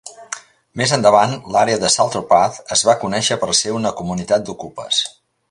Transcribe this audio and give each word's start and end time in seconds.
Més 0.79 0.93
endavant, 0.95 1.35
l'àrea 1.55 1.81
de 1.83 1.91
Salter 1.97 2.21
Path 2.31 2.57
es 2.77 2.83
va 2.91 2.97
conèixer 3.05 3.39
per 3.45 3.51
ser 3.61 3.75
una 3.83 3.93
comunitat 4.01 4.49
d'ocupes. 4.51 5.05